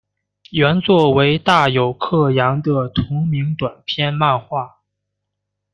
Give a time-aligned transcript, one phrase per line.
[0.49, 4.77] 原作为大友克洋的同名短篇漫画。